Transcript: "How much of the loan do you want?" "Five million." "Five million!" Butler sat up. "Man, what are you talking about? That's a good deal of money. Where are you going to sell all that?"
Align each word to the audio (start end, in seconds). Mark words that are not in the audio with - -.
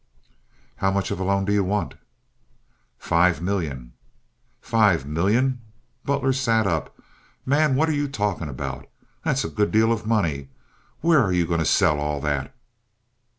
"How 0.77 0.89
much 0.89 1.11
of 1.11 1.19
the 1.19 1.23
loan 1.23 1.45
do 1.45 1.53
you 1.53 1.63
want?" 1.63 1.93
"Five 2.97 3.39
million." 3.39 3.93
"Five 4.59 5.05
million!" 5.05 5.61
Butler 6.05 6.33
sat 6.33 6.65
up. 6.65 6.99
"Man, 7.45 7.75
what 7.75 7.87
are 7.87 7.91
you 7.93 8.07
talking 8.07 8.49
about? 8.49 8.87
That's 9.23 9.43
a 9.43 9.47
good 9.47 9.69
deal 9.71 9.91
of 9.93 10.07
money. 10.07 10.49
Where 11.01 11.19
are 11.21 11.31
you 11.31 11.45
going 11.45 11.59
to 11.59 11.65
sell 11.65 11.99
all 11.99 12.19
that?" 12.21 12.51